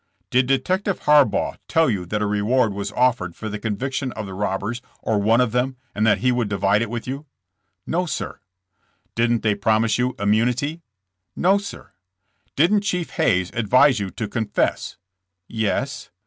*'Did 0.31 0.47
Detective 0.47 1.01
Harbaugh 1.01 1.57
tell 1.67 1.87
you 1.87 2.07
that 2.07 2.23
a 2.23 2.25
reward 2.25 2.73
was 2.73 2.91
offered 2.93 3.35
for 3.35 3.49
the 3.49 3.59
conviction 3.59 4.11
of 4.13 4.25
the 4.25 4.33
robbers 4.33 4.81
or 5.03 5.19
one 5.21 5.39
of 5.39 5.51
them, 5.51 5.77
and 5.93 6.07
that 6.07 6.17
he 6.25 6.31
would 6.31 6.49
divide 6.49 6.81
it 6.81 6.89
with 6.89 7.05
you?'' 7.07 7.27
''No, 7.87 8.09
sir." 8.09 8.39
''Didn't 9.15 9.43
they 9.43 9.53
promise 9.53 9.99
you 9.99 10.15
immunity?" 10.17 10.81
"No, 11.35 11.59
sir." 11.59 11.91
"Didn't 12.55 12.81
Chief 12.81 13.11
Hayes 13.11 13.51
advise 13.53 13.99
you 13.99 14.09
to 14.09 14.27
confess?" 14.27 14.97
"Yes." 15.47 16.09